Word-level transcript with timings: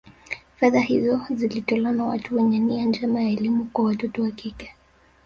Fedha 0.55 0.79
hizo 0.79 1.21
zilitolewa 1.29 1.91
na 1.91 2.03
watu 2.05 2.35
wenye 2.35 2.59
nia 2.59 2.85
njema 2.85 3.21
ya 3.21 3.29
elimu 3.29 3.65
kwa 3.65 3.85
watoto 3.85 4.21
wa 4.23 4.31
kike 4.31 4.75